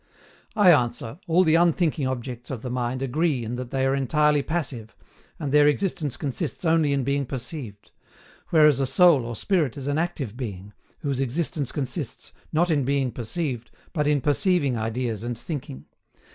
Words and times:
I 0.55 0.71
answer, 0.73 1.19
all 1.27 1.43
the 1.43 1.53
unthinking 1.53 2.07
objects 2.07 2.49
of 2.49 2.63
the 2.63 2.71
mind 2.71 3.03
agree 3.03 3.45
in 3.45 3.55
that 3.57 3.69
they 3.69 3.85
are 3.85 3.93
entirely 3.93 4.41
passive, 4.41 4.95
and 5.37 5.51
their 5.51 5.67
existence 5.67 6.17
consists 6.17 6.65
only 6.65 6.91
in 6.91 7.03
being 7.03 7.23
perceived; 7.23 7.91
whereas 8.49 8.79
a 8.79 8.87
soul 8.87 9.23
or 9.23 9.35
spirit 9.35 9.77
is 9.77 9.85
an 9.85 9.99
active 9.99 10.35
being, 10.35 10.73
whose 11.01 11.19
existence 11.19 11.71
consists, 11.71 12.33
not 12.51 12.71
in 12.71 12.83
being 12.83 13.11
perceived, 13.11 13.69
but 13.93 14.07
in 14.07 14.21
perceiving 14.21 14.75
ideas 14.75 15.23
and 15.23 15.37
thinking. 15.37 15.85